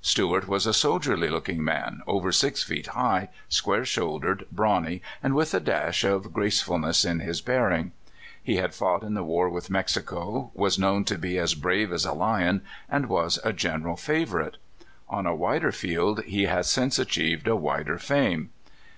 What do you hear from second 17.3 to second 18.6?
a wider fame.